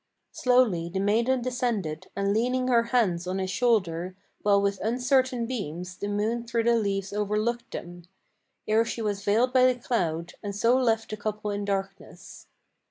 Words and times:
Slowly 0.31 0.89
the 0.89 0.99
maiden 0.99 1.43
descended, 1.43 2.07
and 2.15 2.33
leaning 2.33 2.69
her 2.69 2.85
hands 2.85 3.27
on 3.27 3.37
his 3.37 3.51
shoulder, 3.51 4.15
While 4.41 4.59
with 4.59 4.79
uncertain 4.81 5.45
beams, 5.45 5.95
the 5.97 6.07
moon 6.07 6.43
through 6.47 6.63
the 6.63 6.73
leaves 6.75 7.13
overlooked 7.13 7.69
them, 7.69 8.05
Ere 8.67 8.83
she 8.83 9.03
was 9.03 9.23
veiled 9.23 9.53
by 9.53 9.67
the 9.71 9.79
cloud, 9.79 10.33
and 10.41 10.55
so 10.55 10.75
left 10.75 11.11
the 11.11 11.17
couple 11.17 11.51
in 11.51 11.65
darkness. 11.65 12.47